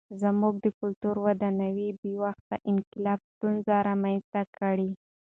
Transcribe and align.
زموږ 0.21 0.53
د 0.63 0.65
کلتوري 0.79 1.19
ودانیو 1.25 1.97
بې 2.01 2.13
وخته 2.23 2.55
انقلاب 2.71 3.19
ستونزې 3.33 3.77
رامنځته 3.87 4.41
کړې. 4.57 4.89